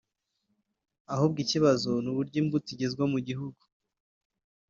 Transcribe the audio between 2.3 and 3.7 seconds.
imbuto igezwa mu gihugu